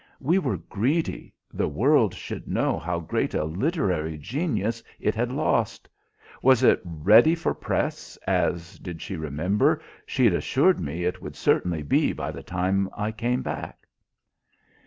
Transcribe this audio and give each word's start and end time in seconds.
We 0.19 0.39
were 0.39 0.57
greedy; 0.57 1.31
the 1.53 1.67
world 1.67 2.15
should 2.15 2.47
know 2.47 2.79
how 2.79 2.99
great 3.01 3.35
a 3.35 3.43
literary 3.43 4.17
genius 4.17 4.81
it 4.99 5.13
had 5.13 5.31
lost. 5.31 5.87
Was 6.41 6.63
it 6.63 6.81
ready 6.83 7.35
for 7.35 7.53
press, 7.53 8.17
as 8.25 8.79
did 8.79 8.99
she 9.03 9.15
remember? 9.15 9.79
she'd 10.07 10.33
assured 10.33 10.79
me 10.79 11.03
it 11.03 11.21
would 11.21 11.35
certainly 11.35 11.83
be 11.83 12.13
by 12.13 12.31
the 12.31 12.41
time 12.41 12.89
I 12.97 13.11
came 13.11 13.43
back?" 13.43 13.85